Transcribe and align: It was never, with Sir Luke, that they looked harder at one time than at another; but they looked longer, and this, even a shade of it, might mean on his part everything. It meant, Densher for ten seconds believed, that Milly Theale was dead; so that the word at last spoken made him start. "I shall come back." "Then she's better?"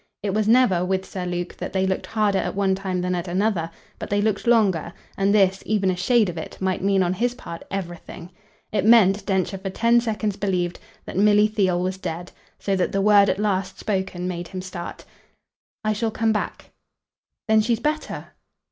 It 0.23 0.33
was 0.33 0.47
never, 0.47 0.83
with 0.83 1.05
Sir 1.05 1.27
Luke, 1.27 1.55
that 1.57 1.73
they 1.73 1.85
looked 1.85 2.07
harder 2.07 2.39
at 2.39 2.55
one 2.55 2.73
time 2.73 3.01
than 3.01 3.13
at 3.13 3.27
another; 3.27 3.69
but 3.99 4.09
they 4.09 4.19
looked 4.19 4.47
longer, 4.47 4.91
and 5.15 5.31
this, 5.31 5.61
even 5.63 5.91
a 5.91 5.95
shade 5.95 6.27
of 6.27 6.39
it, 6.39 6.57
might 6.59 6.81
mean 6.83 7.03
on 7.03 7.13
his 7.13 7.35
part 7.35 7.61
everything. 7.69 8.31
It 8.71 8.83
meant, 8.83 9.23
Densher 9.27 9.59
for 9.59 9.69
ten 9.69 10.01
seconds 10.01 10.37
believed, 10.37 10.79
that 11.05 11.17
Milly 11.17 11.45
Theale 11.47 11.83
was 11.83 11.99
dead; 11.99 12.31
so 12.57 12.75
that 12.77 12.91
the 12.93 12.99
word 13.01 13.29
at 13.29 13.37
last 13.37 13.77
spoken 13.77 14.27
made 14.27 14.47
him 14.47 14.61
start. 14.63 15.05
"I 15.83 15.93
shall 15.93 16.09
come 16.09 16.33
back." 16.33 16.71
"Then 17.47 17.61
she's 17.61 17.79
better?" 17.79 18.29